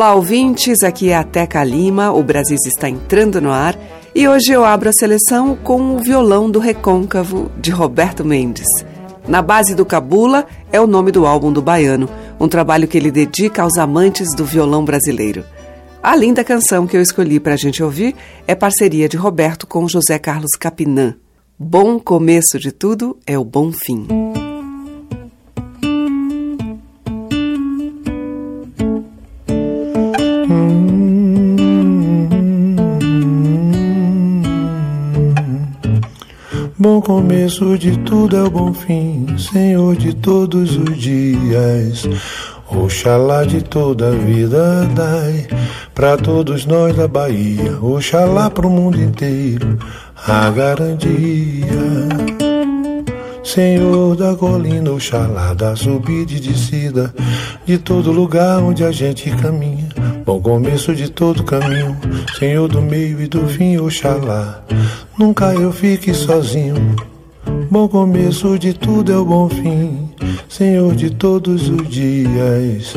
[0.00, 0.82] Olá, ouvintes.
[0.82, 2.10] Aqui é a Teca Lima.
[2.10, 3.78] O Brasil está entrando no ar
[4.14, 8.66] e hoje eu abro a seleção com o violão do Recôncavo de Roberto Mendes.
[9.28, 12.08] Na base do Cabula é o nome do álbum do baiano,
[12.40, 15.44] um trabalho que ele dedica aos amantes do violão brasileiro.
[16.02, 19.86] A linda canção que eu escolhi para a gente ouvir é parceria de Roberto com
[19.86, 21.14] José Carlos Capinã.
[21.58, 24.06] Bom começo de tudo é o bom fim.
[37.00, 42.06] Bom começo de tudo é o bom fim, Senhor de todos os dias.
[42.68, 45.48] Oxalá de toda a vida dai
[45.94, 49.78] para todos nós da Bahia, Oxalá pro mundo inteiro
[50.14, 51.08] a garantia.
[53.42, 57.14] Senhor da colina, Oxalá da subida e descida,
[57.64, 59.88] de todo lugar onde a gente caminha.
[60.30, 61.98] Bom começo de todo caminho,
[62.38, 64.62] Senhor do meio e do fim, Oxalá.
[65.18, 66.94] Nunca eu fique sozinho.
[67.68, 70.08] Bom começo de tudo é o bom fim,
[70.48, 72.94] Senhor de todos os dias.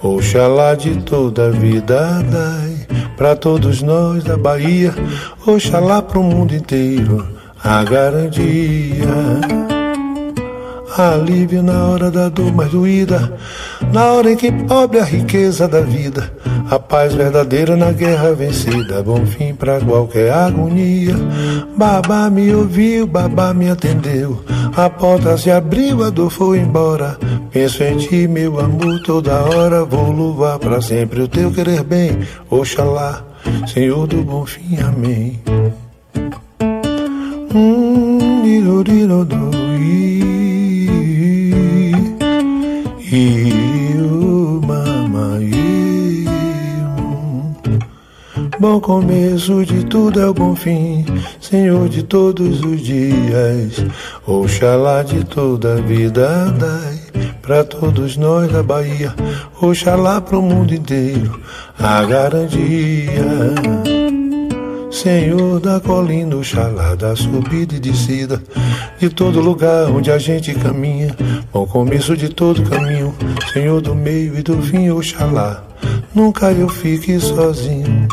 [0.00, 4.94] Oxalá de toda a vida dai para todos nós da Bahia,
[5.44, 7.26] Oxalá pro mundo inteiro
[7.64, 9.75] a garantia.
[10.98, 13.30] Alívio na hora da dor mais doída,
[13.92, 16.32] na hora em que pobre a riqueza da vida,
[16.70, 21.14] a paz verdadeira na guerra vencida, bom fim para qualquer agonia.
[21.76, 24.42] Babá me ouviu, babá me atendeu,
[24.74, 27.18] a porta se abriu, a dor foi embora.
[27.52, 32.18] Penso em ti, meu amor, toda hora vou louvar para sempre o teu querer bem.
[32.48, 33.22] Oxalá,
[33.66, 35.42] Senhor do bom fim, amém.
[37.54, 38.06] Hum,
[48.58, 51.04] Bom começo de tudo é o bom fim,
[51.40, 53.84] Senhor de todos os dias.
[54.26, 56.98] Oxalá de toda a vida dai
[57.42, 59.14] para todos nós da Bahia.
[59.62, 61.40] Oxalá pro mundo inteiro
[61.78, 64.25] a garantia.
[64.96, 68.42] Senhor da colina, Oxalá da subida e descida,
[68.98, 71.14] de todo lugar onde a gente caminha,
[71.52, 73.14] bom começo de todo caminho,
[73.52, 75.62] Senhor do meio e do fim, Oxalá,
[76.14, 78.08] nunca eu fique sozinho.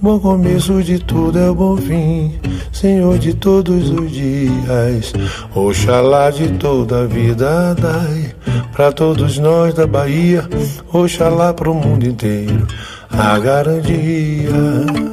[0.00, 2.38] Bom começo de tudo é o bom fim,
[2.70, 5.12] Senhor de todos os dias.
[5.52, 8.32] Oxalá de toda a vida dai
[8.72, 10.48] para todos nós da Bahia,
[10.92, 12.64] Oxalá pro mundo inteiro
[13.10, 15.11] a garantia.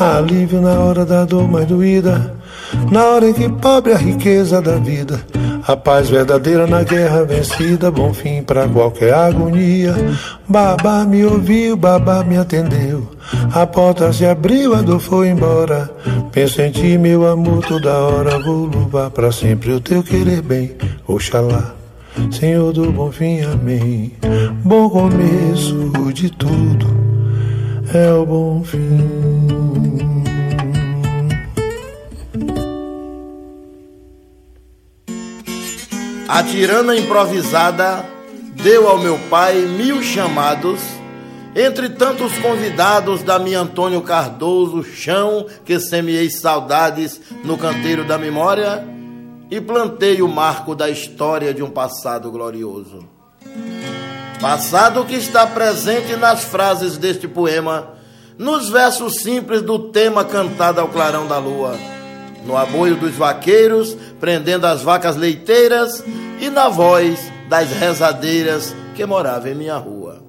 [0.00, 2.32] Alívio na hora da dor mais doída,
[2.90, 5.20] na hora em que pobre a riqueza da vida.
[5.68, 9.94] A paz verdadeira na guerra vencida, bom fim para qualquer agonia.
[10.48, 13.10] Babá me ouviu, babá me atendeu.
[13.52, 15.90] A porta se abriu, a dor foi embora.
[16.32, 20.76] Penso em ti, meu amor, toda hora vou louvar para sempre o teu querer bem.
[21.06, 21.74] Oxalá,
[22.30, 24.14] Senhor do bom fim, amém.
[24.64, 27.10] Bom começo de tudo
[27.92, 29.19] é o bom fim.
[36.32, 38.04] A tirana improvisada
[38.62, 40.78] deu ao meu pai mil chamados,
[41.56, 48.86] entre tantos convidados da minha Antônio Cardoso, chão que semeei saudades no canteiro da memória
[49.50, 53.00] e plantei o marco da história de um passado glorioso.
[54.40, 57.94] Passado que está presente nas frases deste poema,
[58.38, 61.99] nos versos simples do tema cantado ao clarão da lua
[62.44, 66.02] no aboio dos vaqueiros, prendendo as vacas leiteiras
[66.40, 70.22] e na voz das rezadeiras que moravam em minha rua.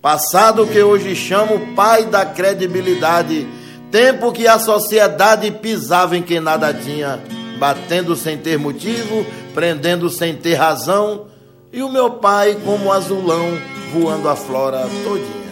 [0.00, 3.48] Passado que hoje chamo pai da credibilidade,
[3.90, 7.18] tempo que a sociedade pisava em quem nada tinha,
[7.58, 9.24] batendo sem ter motivo,
[9.54, 11.26] prendendo sem ter razão,
[11.72, 13.58] e o meu pai, como azulão,
[13.92, 15.44] voando a flora todinha.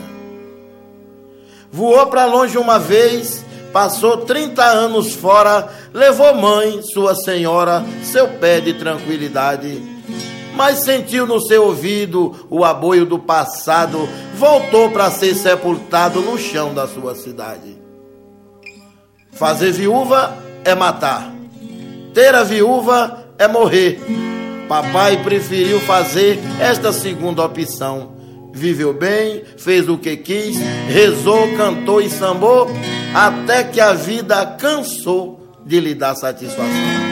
[1.70, 8.60] Voou para longe uma vez, passou 30 anos fora, levou mãe, sua senhora, seu pé
[8.60, 9.82] de tranquilidade.
[10.54, 16.74] Mas sentiu no seu ouvido o aboio do passado, voltou para ser sepultado no chão
[16.74, 17.80] da sua cidade.
[19.32, 21.32] Fazer viúva é matar,
[22.12, 23.98] ter a viúva é morrer.
[24.68, 28.21] Papai preferiu fazer esta segunda opção.
[28.52, 32.68] Viveu bem, fez o que quis, rezou, cantou e sambou,
[33.14, 37.02] até que a vida cansou de lhe dar satisfação.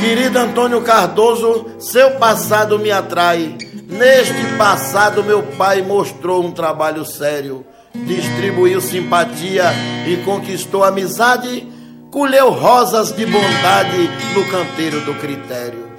[0.00, 3.56] Querido Antônio Cardoso, seu passado me atrai.
[3.88, 7.64] Neste passado, meu pai mostrou um trabalho sério,
[7.94, 9.70] distribuiu simpatia
[10.08, 11.68] e conquistou amizade,
[12.10, 15.91] colheu rosas de bondade no canteiro do critério.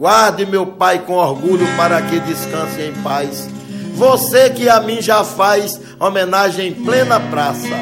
[0.00, 3.46] Guarde meu pai com orgulho para que descanse em paz.
[3.92, 7.76] Você que a mim já faz homenagem em plena praça.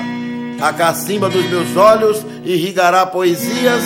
[0.60, 3.84] A cacimba dos meus olhos irrigará poesias,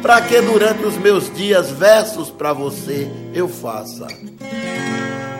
[0.00, 4.06] para que durante os meus dias versos para você eu faça.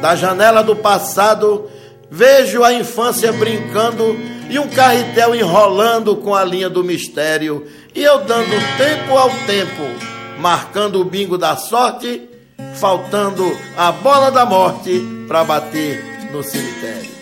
[0.02, 1.70] Da janela do passado
[2.10, 4.14] vejo a infância brincando
[4.50, 10.15] e um carretel enrolando com a linha do mistério, e eu dando tempo ao tempo
[10.38, 12.28] marcando o bingo da sorte,
[12.74, 17.16] faltando a bola da morte para bater no cemitério.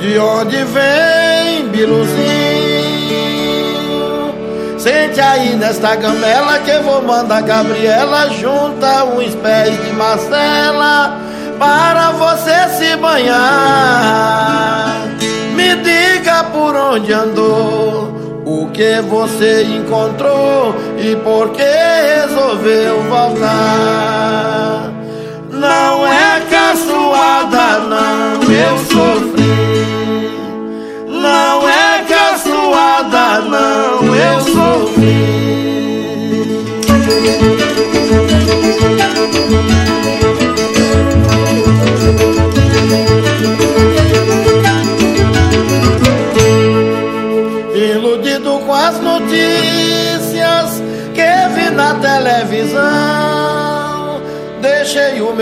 [0.00, 2.38] De onde vem Biluzinho?
[4.78, 11.20] Sente aí nesta gamela que eu vou mandar Gabriela junta uns pés de Marcela
[11.58, 13.38] para você se banhar.
[15.54, 18.17] Me diga por onde andou
[18.48, 24.90] o que você encontrou e por que resolveu voltar.
[25.50, 27.67] Não é caçoada,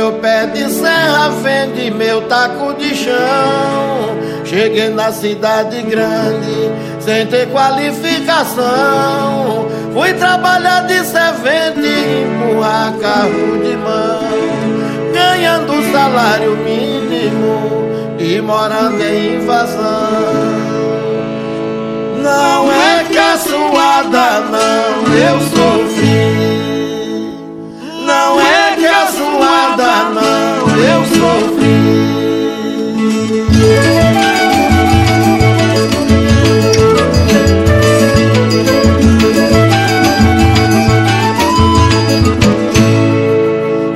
[0.06, 4.16] meu pé de serra, vende meu taco de chão.
[4.44, 6.70] Cheguei na cidade grande,
[7.00, 9.66] sem ter qualificação.
[9.92, 11.88] Fui trabalhar de servente,
[12.22, 14.20] empurrar carro de mão.
[15.12, 17.88] Ganhando salário mínimo
[18.20, 20.36] e morando em invasão.
[22.22, 26.05] Não é caçoada, não, eu sofri.
[30.04, 32.16] Não, eu sofri.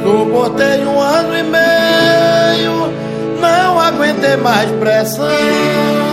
[0.02, 2.93] Suportei um ano e meio,
[3.41, 6.11] não aguentei mais pressão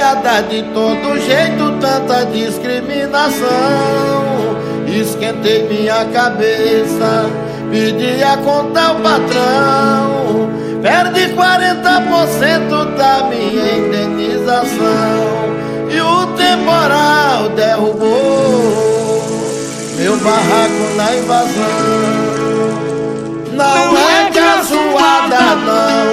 [0.00, 3.48] piada de todo jeito, tanta discriminação.
[4.86, 7.30] Esquentei minha cabeça,
[7.70, 10.50] pedi a conta ao patrão.
[10.82, 15.50] Perdi 40% da minha indenização.
[15.90, 18.90] E o temporal derrubou
[19.96, 22.10] meu barraco na invasão.
[23.52, 26.09] Não é caçoada, não,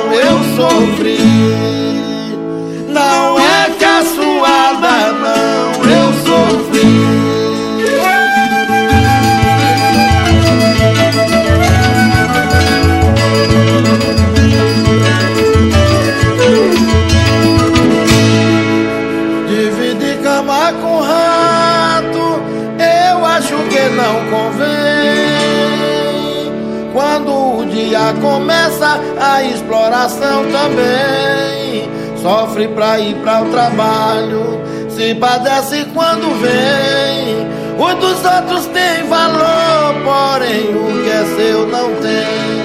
[30.68, 31.90] também
[32.22, 37.48] sofre pra ir para o trabalho, se padece quando vem.
[37.80, 42.58] O dos outros tem valor, porém o que é seu não tem.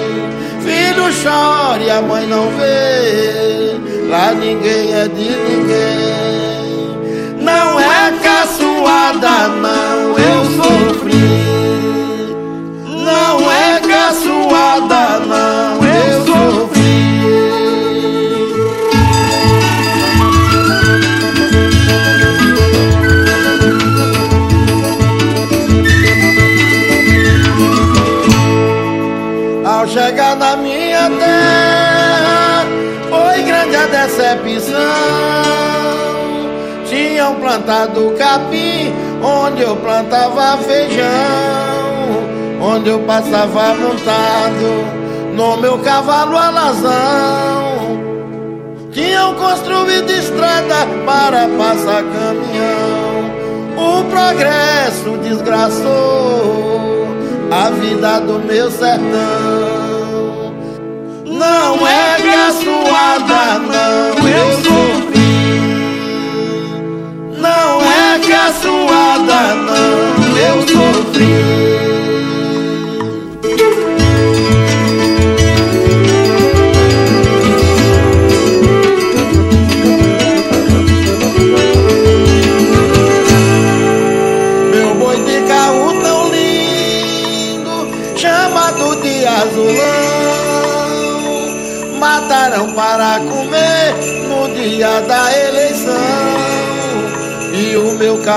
[0.62, 3.76] Filho chora e a mãe não vê,
[4.08, 6.22] lá ninguém é de ninguém.
[7.40, 11.12] Não é caçoada, não, eu sofri.
[13.04, 15.81] Não é caçoada, não,
[37.52, 38.90] plantado capim
[39.22, 41.04] onde eu plantava feijão,
[42.62, 48.00] onde eu passava montado no meu cavalo alazão.
[48.90, 53.32] Tinham construído estrada para passar caminhão.
[53.76, 57.06] O progresso desgraçou
[57.50, 59.02] a vida do meu sertão.
[61.26, 62.71] Não é caçoada,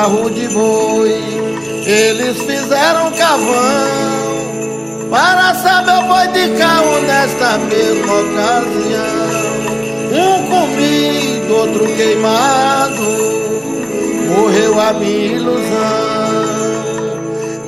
[0.06, 1.16] carro de boi,
[1.84, 4.46] eles fizeram cavão.
[5.10, 9.56] Para saber o boi de carro nesta mesma ocasião.
[10.14, 13.02] Um comido, outro queimado,
[14.30, 15.66] morreu a minha ilusão.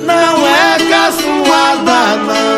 [0.02, 2.57] Não é caçoada, não,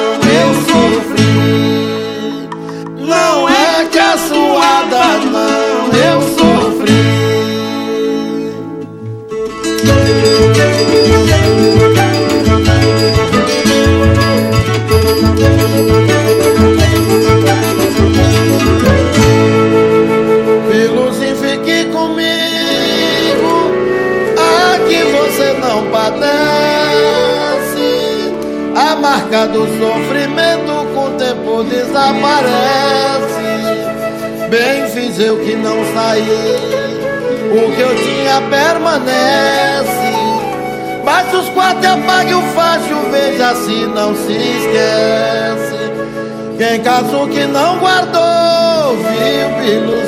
[29.30, 30.80] marca do sofrimento
[31.16, 33.30] tempo desaparece.
[34.50, 36.24] Bem fiz eu que não saí,
[37.52, 40.10] o que eu tinha permanece.
[41.04, 45.78] Baixe os quatro e apague o facho, veja se não se esquece.
[46.58, 49.99] Quem casou que não guardou, viu, piluzinho,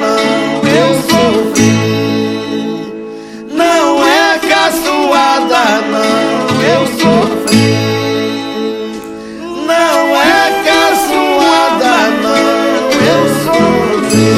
[0.00, 1.76] não, eu sofri.
[3.52, 7.74] Não é caçoada, não, eu sofri.
[9.66, 14.36] Não é caçoada, não, eu sofri.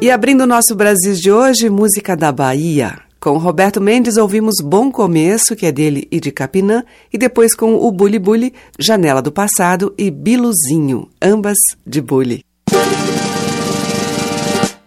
[0.00, 3.07] E abrindo o nosso Brasil de hoje, música da Bahia.
[3.20, 7.74] Com Roberto Mendes ouvimos Bom Começo, que é dele e de Capinã, e depois com
[7.74, 12.44] o Bully Bully, Janela do Passado e Biluzinho, ambas de Bully.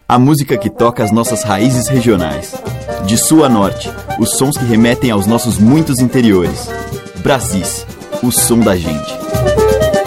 [0.07, 2.53] A música que toca as nossas raízes regionais.
[3.05, 6.69] De sul a norte, os sons que remetem aos nossos muitos interiores.
[7.21, 7.85] Brasis,
[8.23, 9.13] o som da gente.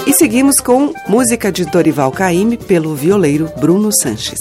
[0.06, 4.38] E seguimos com música de Dorival Caymmi pelo violeiro Bruno Sanches.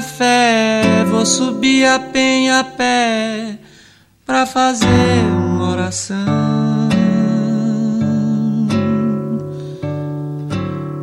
[0.00, 3.58] Fé, vou subir a penha a pé
[4.26, 4.86] para fazer
[5.30, 6.88] uma oração.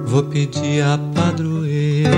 [0.06, 2.10] Vou pedir a padroeira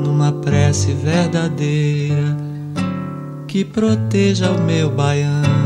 [0.00, 2.36] numa prece verdadeira
[3.46, 5.56] que proteja o meu baiano.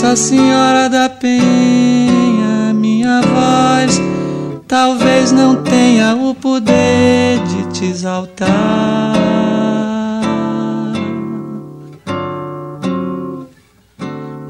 [0.00, 4.00] Nossa Senhora da Penha, minha voz
[4.66, 8.48] talvez não tenha o poder de te exaltar.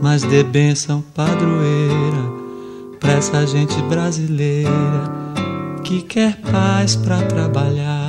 [0.01, 2.31] Mas dê bênção padroeira
[3.01, 4.71] pra essa gente brasileira
[5.83, 8.00] que quer paz pra trabalhar.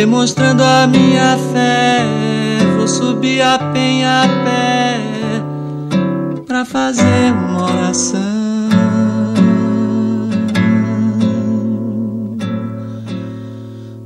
[0.00, 1.98] Demonstrando a minha fé.
[2.78, 4.98] Vou subir a penha a pé
[6.46, 8.70] pra fazer uma oração.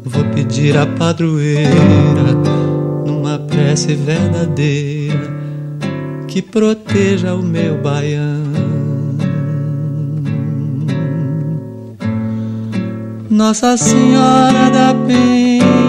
[0.04, 2.34] Vou pedir a padroeira
[3.06, 5.32] numa prece verdadeira
[6.26, 8.52] que proteja o meu baiano.
[13.30, 15.83] Nossa Senhora da Penha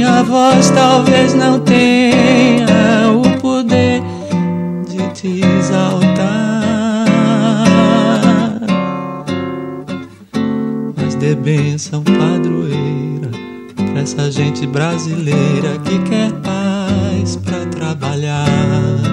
[0.00, 4.02] minha voz talvez não tenha o poder
[4.88, 6.24] de te exaltar,
[10.96, 13.30] mas dê bênção padroeira
[13.92, 19.09] pra essa gente brasileira que quer paz pra trabalhar.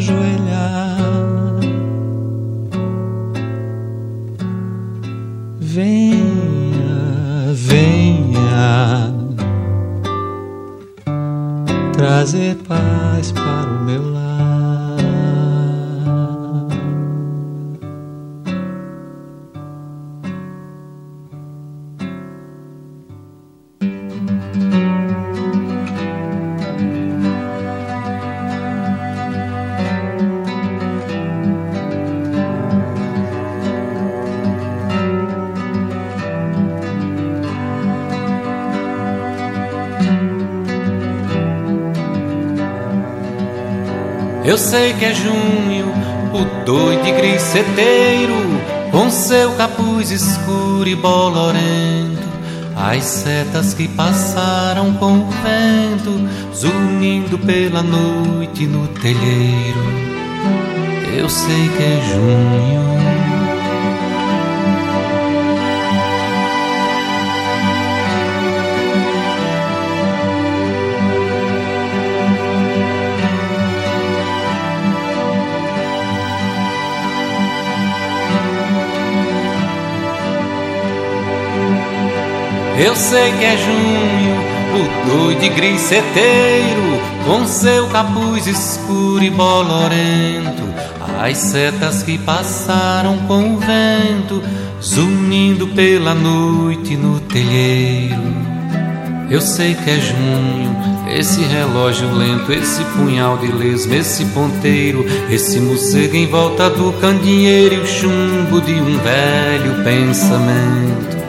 [0.00, 0.38] jouer
[44.44, 45.92] Eu sei que é junho,
[46.32, 48.34] o doido e griceteiro,
[48.90, 52.20] com seu capuz escuro e bolorento.
[52.74, 59.84] As setas que passaram com o vento, zunindo pela noite no telheiro.
[61.14, 63.19] Eu sei que é junho.
[82.82, 84.40] Eu sei que é junho,
[84.74, 90.62] o doido e griceteiro, com seu capuz escuro e bolorento,
[91.20, 94.42] as setas que passaram com o vento,
[94.82, 98.16] zunindo pela noite no telheiro.
[99.28, 100.74] Eu sei que é junho,
[101.14, 107.74] esse relógio lento, esse punhal de lesma, esse ponteiro, esse morcego em volta do candinheiro
[107.74, 111.19] e o chumbo de um velho pensamento.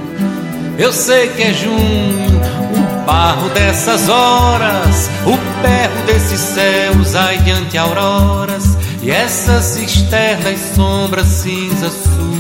[0.78, 2.42] Eu sei que é junho,
[2.74, 11.28] o barro dessas horas, o berro desses céus, ai diante auroras, e essas cisternas sombras
[11.28, 12.32] cinza sul,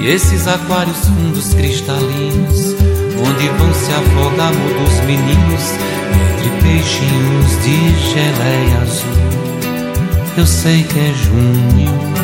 [0.00, 2.76] E esses aquários fundos cristalinos,
[3.26, 5.64] onde vão se afogar mudos meninos,
[6.12, 9.26] entre peixinhos de geleia azul.
[10.36, 12.15] Eu sei que é junho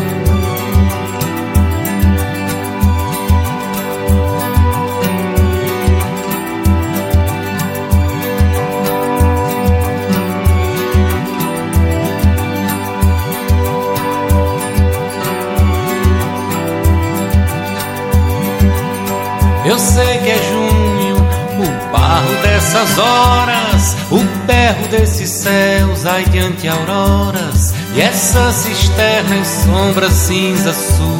[19.64, 27.72] Eu sei que é junho, o barro dessas horas, o berro desses céus adiante auroras,
[27.94, 31.18] e essas cisternas sombras cinza sul,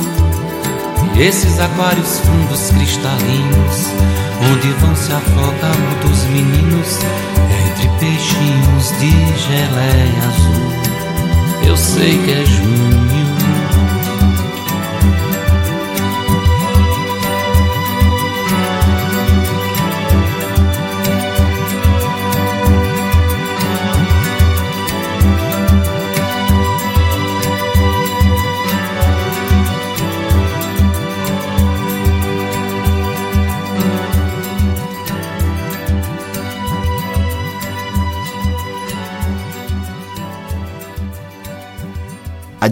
[1.14, 3.87] e esses aquários fundos cristalinos,
[4.50, 6.98] onde vão se afogando dos meninos,
[7.68, 11.68] entre peixinhos de geleia azul.
[11.68, 13.01] Eu sei que é junho.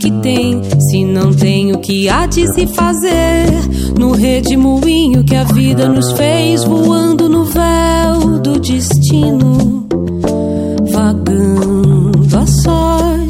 [0.00, 0.62] Que tem?
[0.88, 3.46] Se não tem o que há de se fazer
[3.98, 9.86] no redemoinho que a vida nos fez voando no véu do destino,
[10.90, 13.29] vagando a sós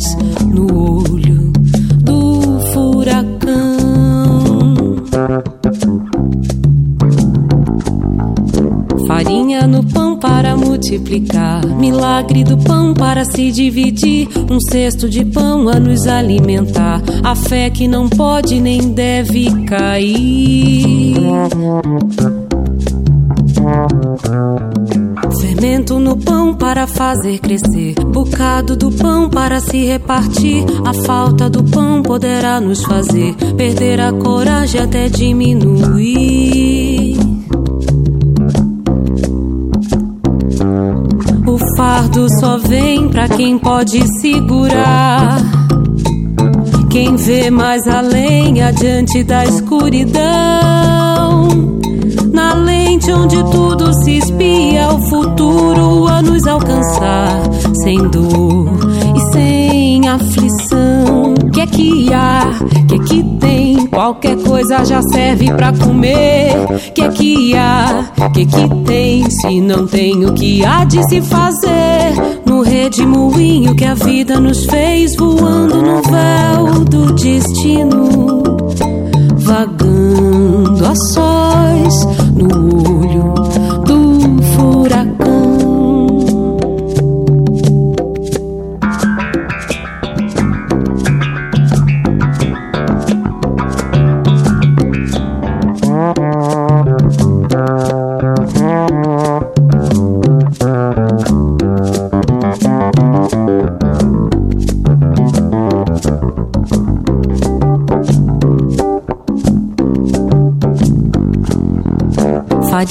[10.81, 17.35] multiplicar, milagre do pão para se dividir, um cesto de pão a nos alimentar, a
[17.35, 21.17] fé que não pode nem deve cair.
[25.41, 30.65] Fermento no pão para fazer crescer, bocado do pão para se repartir.
[30.87, 36.70] A falta do pão poderá nos fazer perder a coragem até diminuir.
[42.39, 45.39] Só vem pra quem pode segurar.
[46.91, 50.21] Quem vê mais além, adiante da escuridão.
[52.33, 57.43] Na lente onde tudo se espia, o futuro a nos alcançar.
[57.83, 58.71] Sem dor
[59.17, 61.35] e sem aflição.
[61.53, 62.43] Que é que há?
[62.89, 63.87] Que é que tem?
[63.87, 66.55] Qualquer coisa já serve pra comer.
[66.95, 68.05] Que é que há?
[68.33, 69.31] Que é que tem?
[69.31, 71.70] Se não tem o que há de se fazer.
[72.61, 78.53] No redemoinho que a vida nos fez, voando no véu do destino.
[79.37, 83.33] Vagando a sós no olho
[83.87, 85.31] do furacão.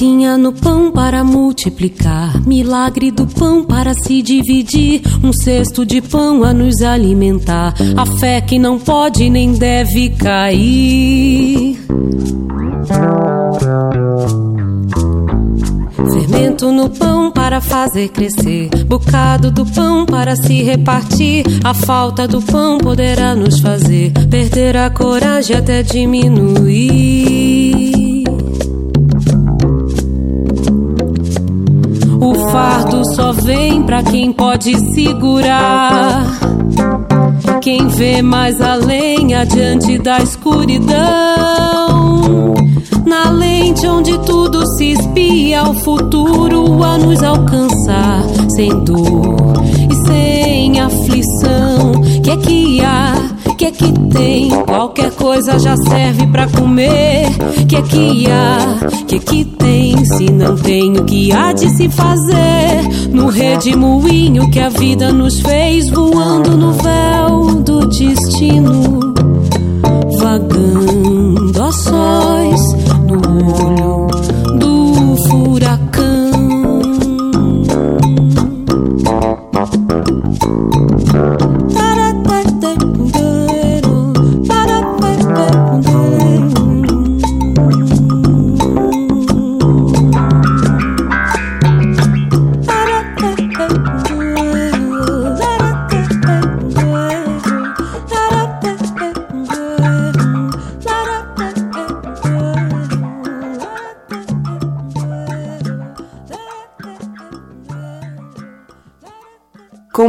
[0.00, 6.42] Farinha no pão para multiplicar, milagre do pão para se dividir, um cesto de pão
[6.42, 11.78] a nos alimentar, a fé que não pode nem deve cair.
[16.10, 21.44] Fermento no pão para fazer crescer, bocado do pão para se repartir.
[21.62, 27.59] A falta do pão poderá nos fazer perder a coragem até diminuir.
[33.44, 36.24] Vem pra quem pode segurar.
[37.60, 40.94] Quem vê mais além, adiante da escuridão.
[43.06, 48.22] Na lente onde tudo se espia, o futuro a nos alcançar.
[48.54, 49.54] sem dor
[49.90, 51.92] e sem aflição.
[52.22, 53.29] Que é que há?
[53.80, 54.50] Que tem?
[54.66, 57.30] Qualquer coisa já serve para comer.
[57.66, 59.06] Que é que há?
[59.06, 60.04] Que é que tem?
[60.04, 65.40] Se não tem o que há de se fazer no redemoinho que a vida nos
[65.40, 69.14] fez voando no véu do destino,
[70.18, 71.99] vagando a sós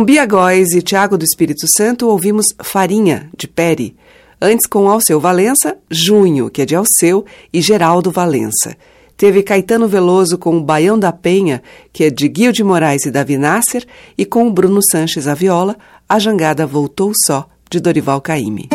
[0.02, 3.96] Com Bia Góes e Tiago do Espírito Santo, ouvimos Farinha, de Peri.
[4.42, 8.76] Antes, com Alceu Valença, Junho, que é de Alceu, e Geraldo Valença.
[9.16, 11.62] Teve Caetano Veloso com o Baião da Penha,
[11.94, 13.86] que é de Guio de Moraes e Davi Nasser,
[14.18, 15.78] e com o Bruno Sanches à viola,
[16.10, 18.70] A Jangada Voltou Só, de Dorival Caymmi.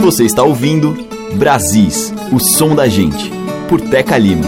[0.00, 0.96] Você está ouvindo
[1.34, 3.32] Brasis, o som da gente,
[3.68, 4.46] por Teca Lima.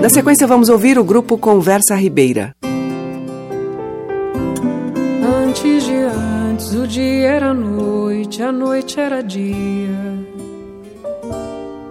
[0.00, 2.54] Na sequência, vamos ouvir o grupo Conversa Ribeira.
[6.76, 10.14] O dia era noite, a noite era dia.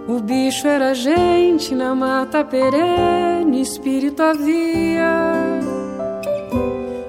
[0.06, 5.60] O bicho era gente na mata perene, espírito havia.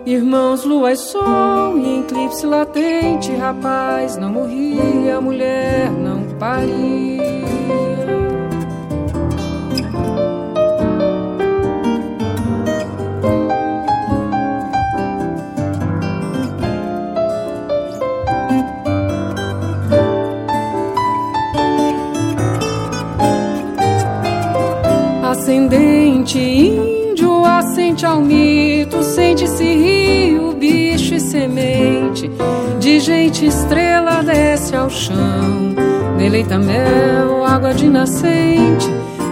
[0.05, 7.54] Irmãos, lua e sol, e eclipse latente, rapaz não morria, mulher não paria.
[25.45, 32.31] Ascendente índio, assente ao mito, sente-se rio, bicho e semente.
[32.79, 35.75] De gente estrela desce ao chão,
[36.17, 38.89] deleita mel, água de nascente.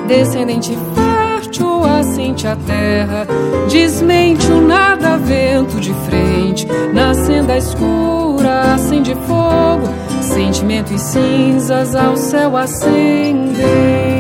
[0.08, 3.26] Descendente fértil, assente a terra,
[3.68, 6.68] desmente o nada, vento de frente.
[6.94, 9.90] Na senda escura, acende fogo,
[10.22, 14.13] sentimento e cinzas ao céu acendem.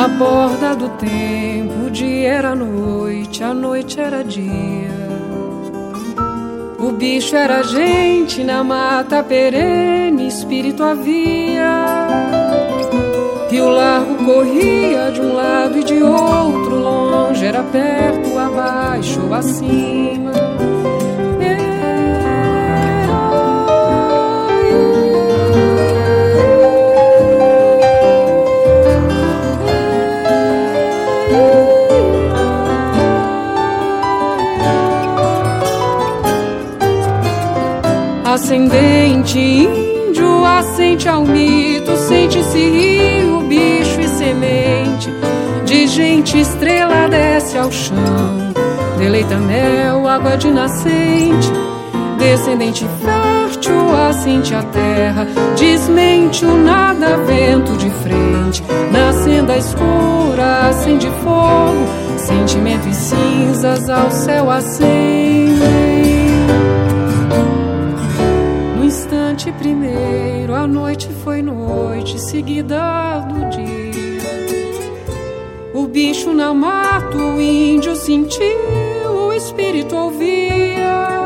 [0.00, 4.88] Na borda do tempo, o dia era noite, a noite era dia.
[6.78, 12.08] O bicho era gente, na mata perene, espírito havia.
[13.50, 20.49] Rio largo corria de um lado e de outro, longe era perto, abaixo acima.
[38.32, 45.12] Ascendente índio, assente ao mito, sente-se rio, bicho e semente.
[45.64, 48.52] De gente estrela desce ao chão,
[48.96, 51.50] deleita mel, água de nascente.
[52.18, 55.26] Descendente fértil, assente a terra,
[55.58, 58.62] desmente o nada, vento de frente.
[58.92, 61.84] Na senda escura, acende fogo,
[62.16, 65.39] sentimento e cinzas ao céu acendem.
[69.40, 74.20] Instante primeiro, a noite foi noite, seguida do dia.
[75.72, 81.20] O bicho na mata, o índio sentiu, o espírito ouvia.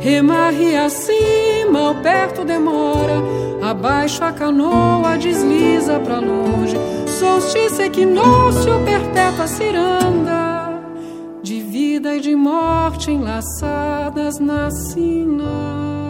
[0.00, 3.14] Remarre acima, o perto demora,
[3.62, 6.76] abaixo a canoa desliza pra longe.
[7.06, 10.82] Solstício, equinócio, perpétua ciranda,
[11.42, 16.01] de vida e de morte enlaçadas na sina.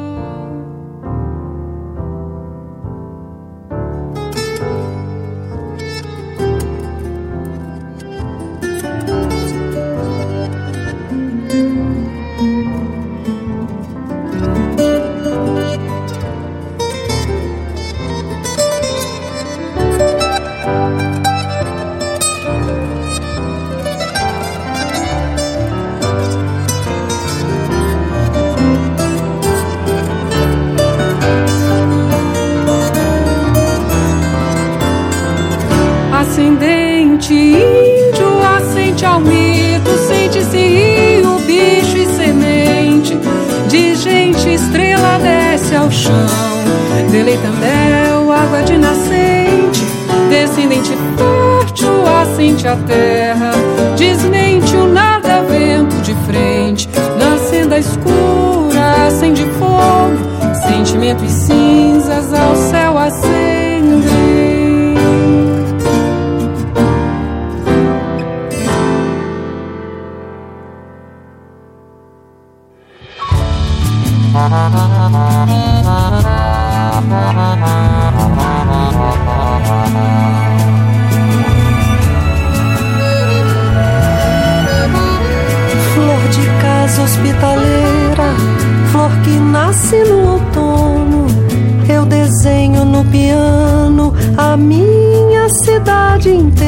[94.62, 96.62] Minha cidade inteira.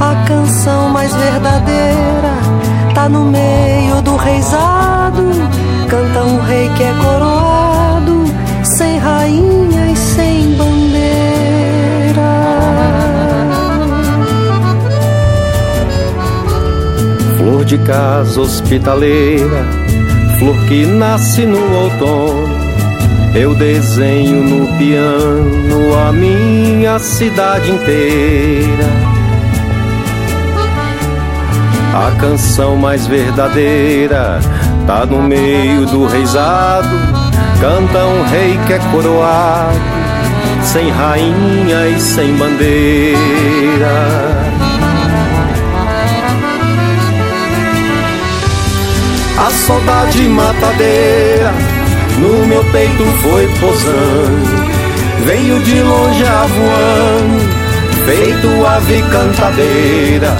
[0.00, 2.34] A canção mais verdadeira
[2.94, 5.22] tá no meio do reizado.
[5.88, 8.24] Canta um rei que é coroado,
[8.64, 10.72] sem rainha e sem bandeira.
[17.38, 19.66] Flor de casa hospitaleira,
[20.38, 22.41] flor que nasce no outono.
[23.34, 28.84] Eu desenho no piano a minha cidade inteira.
[31.94, 34.38] A canção mais verdadeira
[34.86, 36.94] tá no meio do reizado.
[37.58, 39.80] Canta um rei que é coroado,
[40.64, 43.16] sem rainha e sem bandeira.
[49.38, 51.51] A saudade matadeira
[52.22, 54.72] no meu peito foi posando.
[55.26, 57.40] Veio de longe avoando,
[58.04, 60.36] feito ave cantadeira,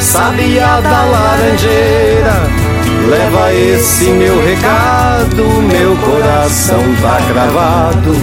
[0.00, 2.62] sabia da laranjeira.
[3.08, 8.14] Leva esse meu recado, meu coração tá cravado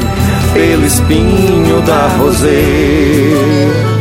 [0.53, 3.99] pelo espinho da roseira.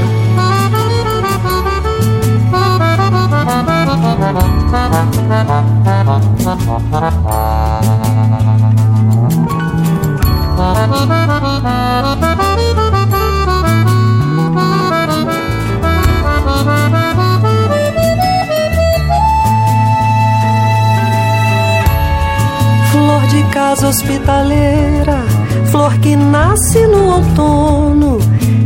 [22.92, 25.24] Flor de casa hospitaleira,
[25.72, 28.18] flor que nasce no outono.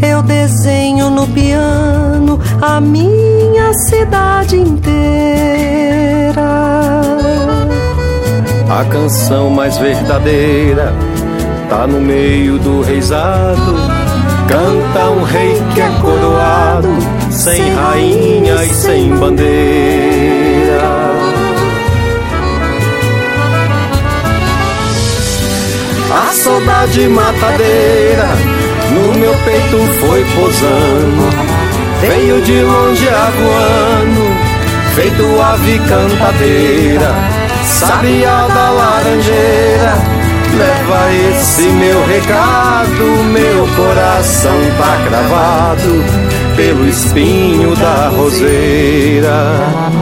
[0.07, 6.43] Eu desenho no piano a minha cidade inteira.
[8.69, 10.93] A canção mais verdadeira
[11.73, 13.75] tá no meio do reizado.
[14.47, 16.89] Canta um rei que é coroado,
[17.31, 20.83] sem rainha e sem bandeira.
[26.13, 28.29] A saudade matadeira
[28.91, 31.53] no meu peito foi posando.
[32.03, 34.37] Veio de longe aguando,
[34.95, 37.15] feito ave cantadeira,
[37.65, 40.22] sabia da laranjeira.
[40.57, 46.05] Leva esse meu recado, meu coração tá cravado
[46.57, 50.02] pelo espinho da roseira.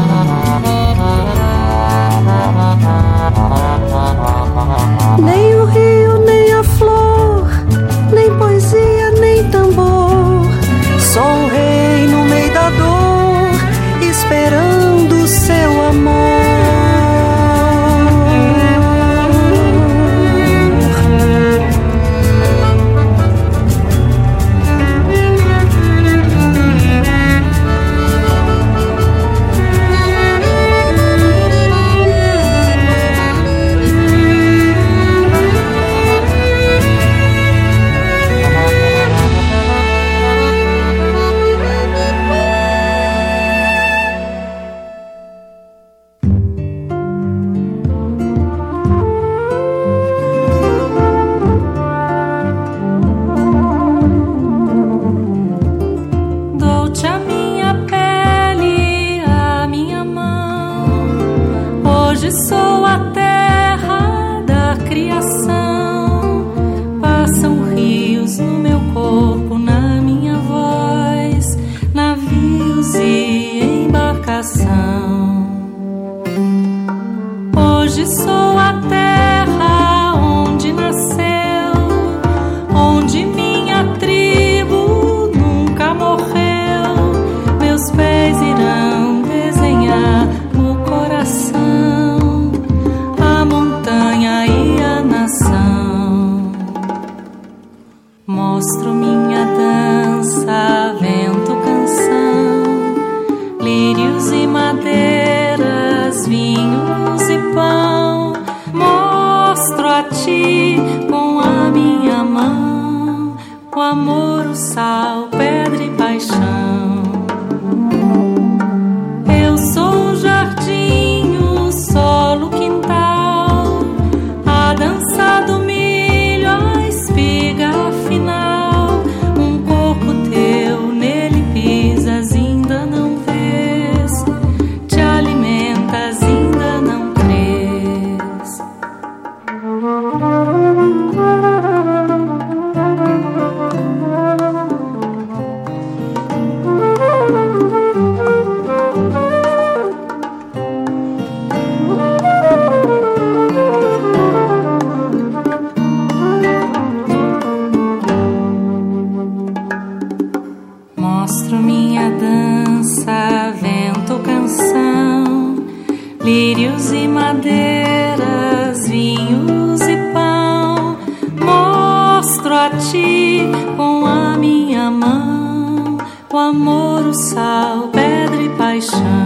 [167.33, 170.97] madeiras, vinhos e pão,
[171.39, 173.43] mostro a ti
[173.77, 175.99] com a minha mão
[176.33, 179.20] o amor, o sal, pedra e paixão.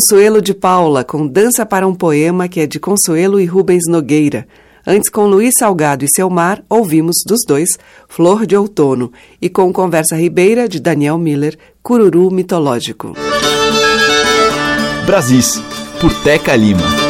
[0.00, 4.48] Consuelo de Paula, com Dança para um Poema, que é de Consuelo e Rubens Nogueira.
[4.86, 7.68] Antes, com Luiz Salgado e Selmar, ouvimos dos dois
[8.08, 13.12] Flor de Outono e com Conversa Ribeira, de Daniel Miller, Cururu Mitológico.
[15.04, 15.62] Brasis,
[16.00, 17.09] por Teca Lima.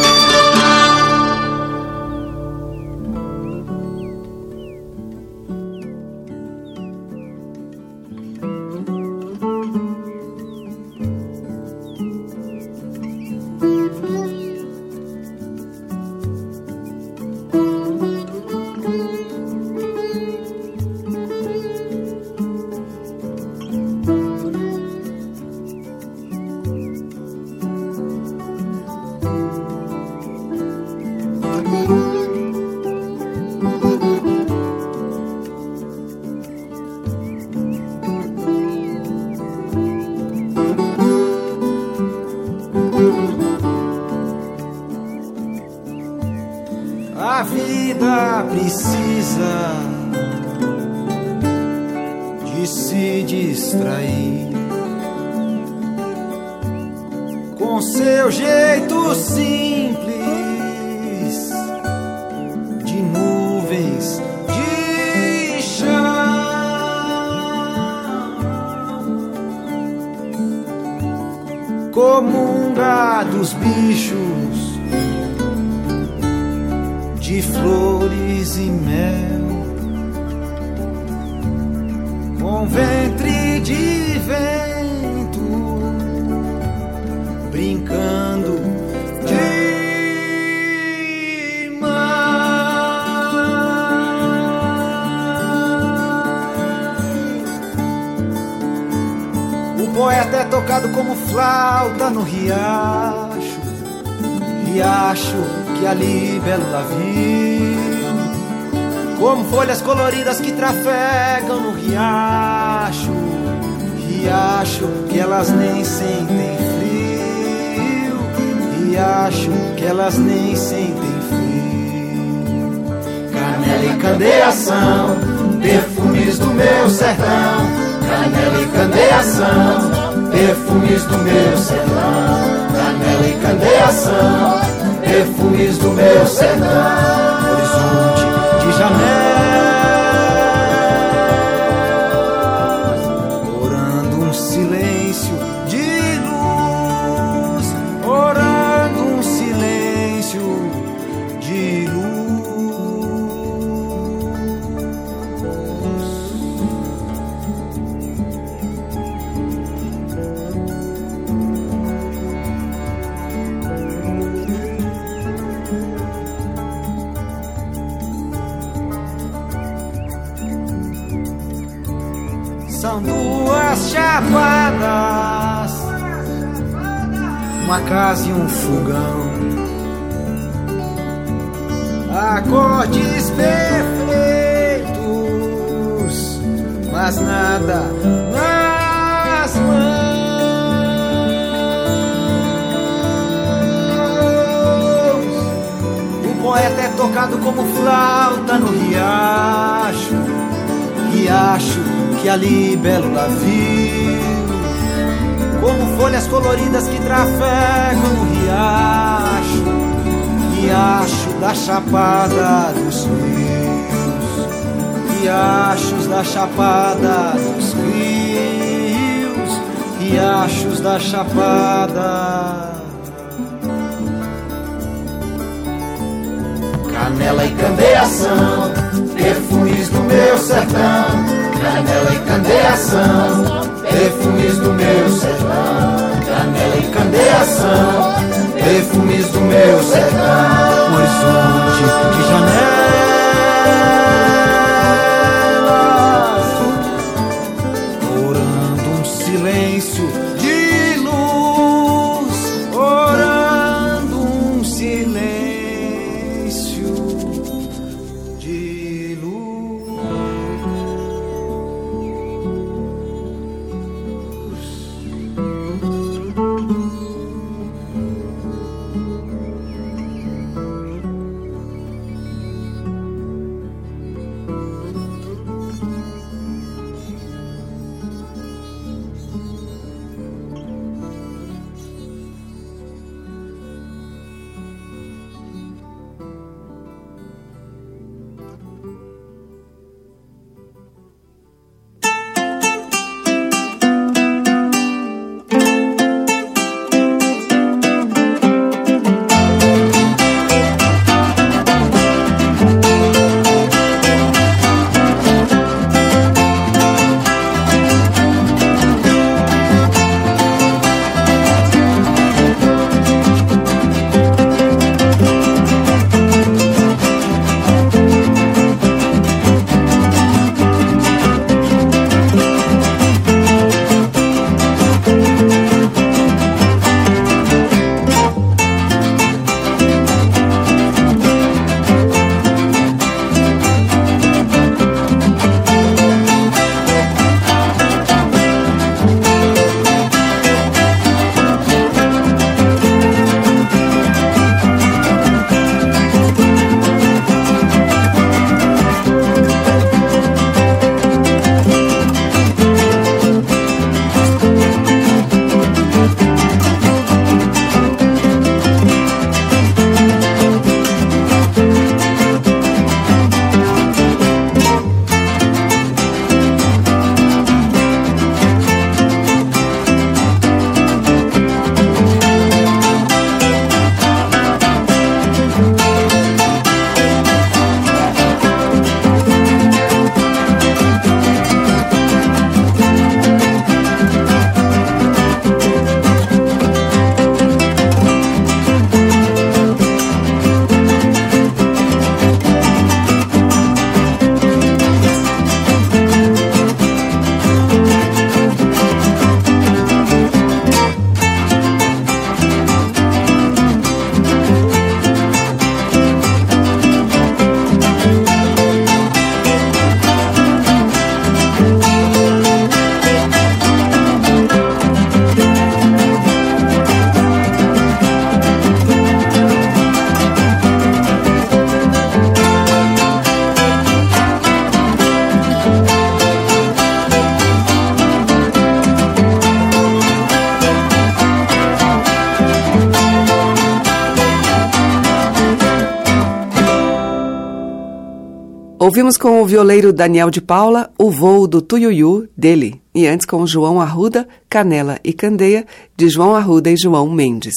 [439.16, 443.80] Com o violeiro Daniel de Paula o voo do Tuiuiu dele, e antes com João
[443.80, 447.54] Arruda, Canela e Candeia, de João Arruda e João Mendes.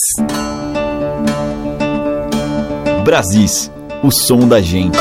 [3.06, 3.72] Brasis,
[4.04, 4.98] o som da gente.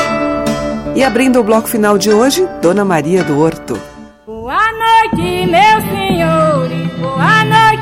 [0.95, 3.79] E abrindo o bloco final de hoje, Dona Maria do Horto.
[4.25, 7.72] Boa noite, meu senhor, boa noite.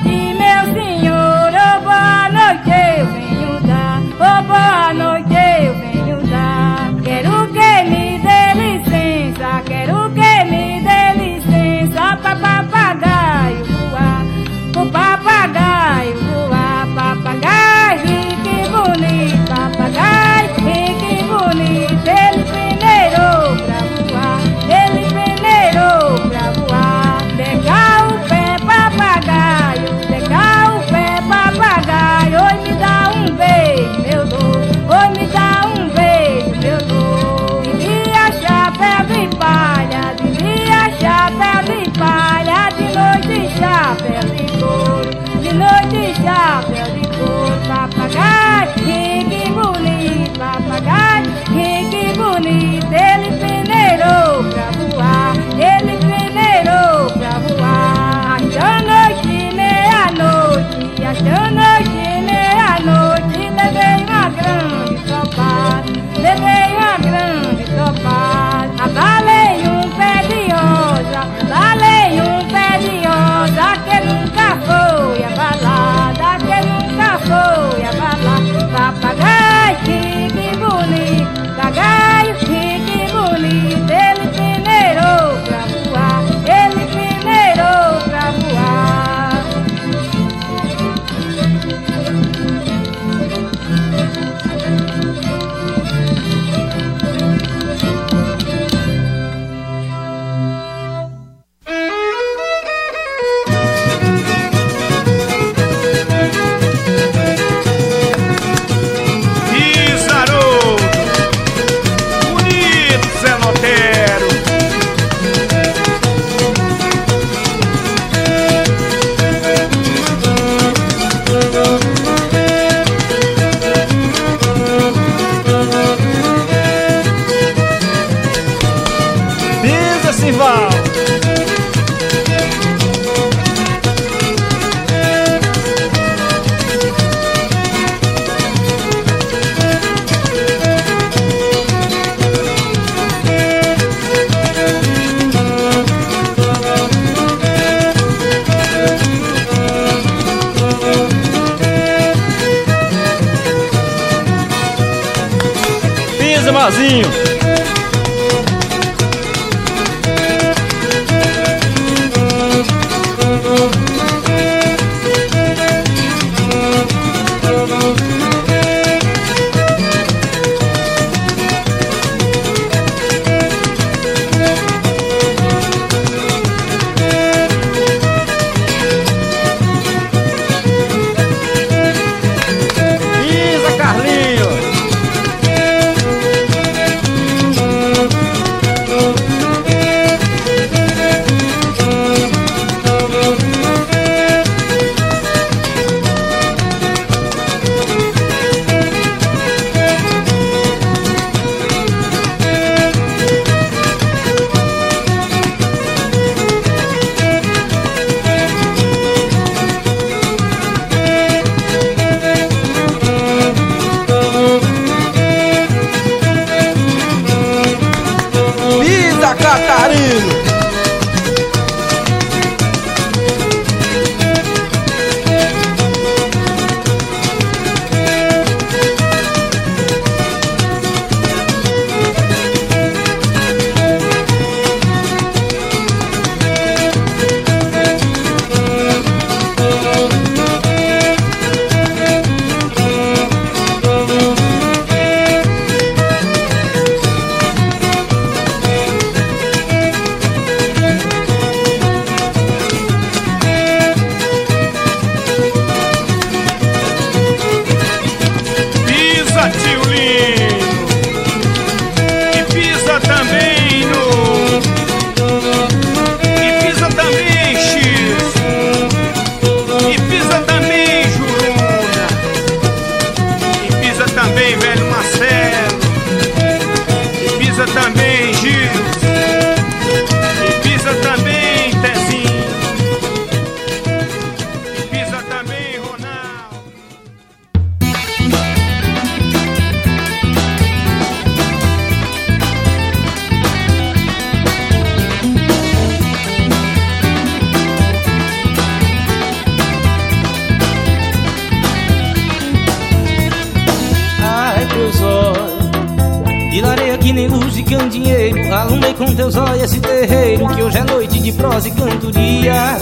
[308.82, 312.78] Alumei com teus olhos esse terreiro Que hoje é noite de prosa e cantoria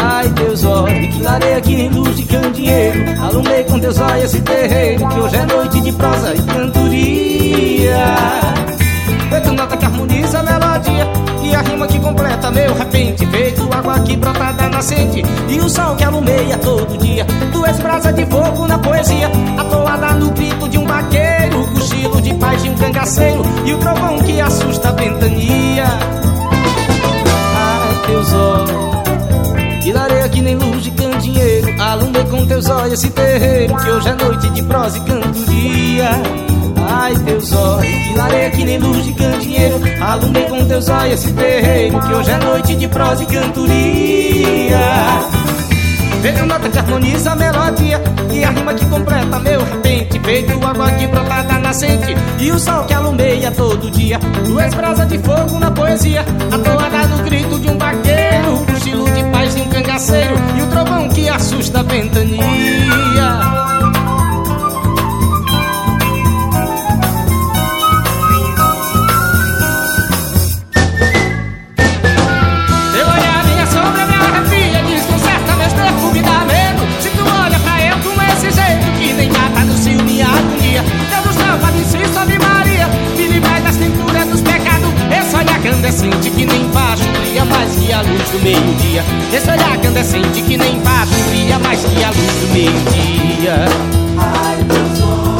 [0.00, 3.22] Ai, teus olhos Que lareia que luz de candeeiro.
[3.22, 8.04] Alumei com teus olhos esse terreiro Que hoje é noite de prosa e cantoria
[9.30, 13.26] Feito nota que harmoniza a melodia E a rima que completa meu repente.
[13.26, 17.26] Feito água que brota da nascente E o sol que alumeia todo dia.
[17.52, 22.20] Tu és brasa de fogo na poesia Atoada no grito de um vaqueiro O cochilo
[22.20, 25.84] de paz de um cangaceiro E o trovão que assusta a ventania.
[27.56, 28.92] Ai, teus olhos
[29.92, 34.14] lareia que nem luz de candeeiro Alumei com teus olhos esse terreiro Que hoje é
[34.14, 36.51] noite de prosa e cantoria
[36.88, 39.80] Ai, teus olhos Que lareia que nem luz de candeeiro.
[40.00, 44.78] Alumei com teus olhos esse terreiro Que hoje é noite de prosa e cantoria.
[46.20, 50.20] Veio nota que harmoniza a melodia E a rima que completa meu repente.
[50.20, 54.20] Feito água que brota da nascente E o sol que alumeia todo dia.
[54.44, 58.64] Duas brasas de fogo na poesia A toada do grito de um vaqueiro.
[58.68, 63.01] O estilo de paz de um cangaceiro E o trovão que assusta a ventania
[85.92, 89.04] candescente que nem baixo brilha mais que a luz do meio-dia.
[89.30, 93.64] Esse olhar candescente que nem baixo brilha mais que a luz do meio-dia.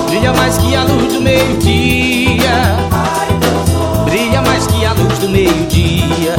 [0.09, 2.77] Brilha mais que a luz do meio-dia.
[4.05, 6.37] Brilha mais que a luz do meio-dia.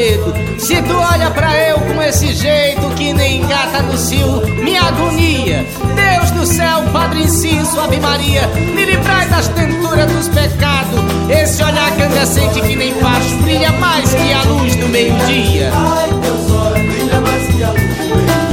[0.00, 0.32] Medo.
[0.58, 5.66] Se tu olha pra eu com esse jeito que nem gata no cio, minha agonia.
[5.94, 11.00] Deus do céu, Padre Inciso, Ave Maria, me livrai das tenturas dos pecados.
[11.28, 15.70] Esse olhar candescente que nem facho brilha mais que a luz do meio-dia.
[15.74, 18.49] Ai, teus olhos brilha mais que a luz do meio-dia.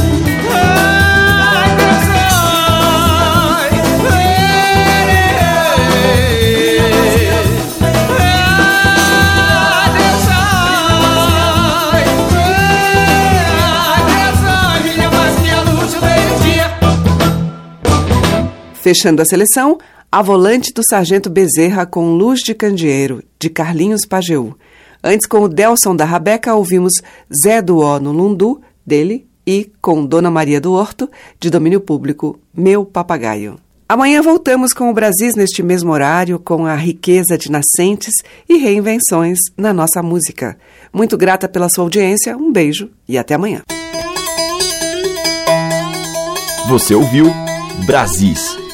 [18.87, 19.77] Fechando a seleção,
[20.09, 24.55] a volante do Sargento Bezerra com Luz de Candeeiro, de Carlinhos Pajeú.
[25.03, 26.93] Antes, com o Delson da Rabeca, ouvimos
[27.43, 32.39] Zé do Ó no Lundu, dele, e com Dona Maria do Horto, de domínio público,
[32.55, 33.59] Meu Papagaio.
[33.89, 38.13] Amanhã voltamos com o Brasis neste mesmo horário, com a riqueza de nascentes
[38.47, 40.57] e reinvenções na nossa música.
[40.93, 43.63] Muito grata pela sua audiência, um beijo e até amanhã.
[46.69, 47.25] Você ouviu
[47.85, 48.65] Brasis